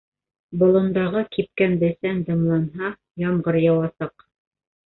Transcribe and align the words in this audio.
Болондағы 0.61 1.21
кипкән 1.37 1.77
бесән 1.83 2.23
дымланһа, 2.31 2.91
ямғыр 3.29 3.63
яуасаҡ. 3.69 4.29